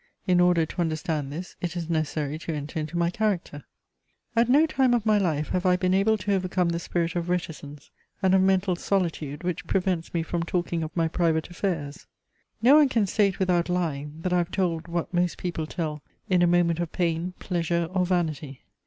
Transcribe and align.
In 0.25 0.39
order 0.39 0.65
to 0.65 0.81
understand 0.81 1.31
this 1.31 1.55
it 1.61 1.77
is 1.77 1.87
necessary 1.87 2.39
to 2.39 2.53
enter 2.55 2.79
into 2.79 2.97
my 2.97 3.11
character. 3.11 3.65
At 4.35 4.49
no 4.49 4.65
time 4.65 4.95
of 4.95 5.05
my 5.05 5.19
life 5.19 5.49
have 5.49 5.63
I 5.63 5.75
been 5.75 5.93
able 5.93 6.17
to 6.17 6.33
overcome 6.33 6.69
the 6.69 6.79
spirit 6.79 7.15
of 7.15 7.29
reticence 7.29 7.91
and 8.19 8.33
of 8.33 8.41
mental 8.41 8.75
solitude 8.75 9.43
which 9.43 9.67
prevents 9.67 10.11
me 10.11 10.23
from 10.23 10.41
talking 10.41 10.81
of 10.81 10.89
my 10.97 11.07
private 11.07 11.51
affairs. 11.51 12.07
[Sidenote: 12.07 12.07
My 12.07 12.21
reserved 12.31 12.61
nature.] 12.63 12.73
No 12.73 12.75
one 12.79 12.89
can 12.89 13.05
state 13.13 13.39
without 13.39 13.69
lying 13.69 14.19
that 14.23 14.33
I 14.33 14.37
have 14.39 14.49
told 14.49 14.87
what 14.87 15.13
most 15.13 15.37
people 15.37 15.67
tell 15.67 16.01
in 16.27 16.41
a 16.41 16.47
moment 16.47 16.79
of 16.79 16.91
pain, 16.91 17.35
pleasure, 17.37 17.87
or 17.93 18.03
vanity. 18.03 18.63